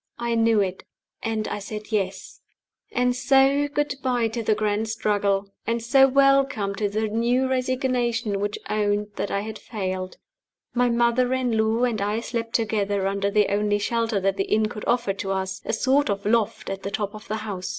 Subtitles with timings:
[0.17, 0.83] I knew it
[1.21, 2.41] and I said Yes.
[2.91, 5.53] And so good by to the grand struggle!
[5.67, 10.17] And so welcome to the new resignation which owned that I had failed.
[10.73, 14.69] My mother in law and I slept together under the only shelter that the inn
[14.69, 17.69] could offer to us a sort of loft at the top of the house.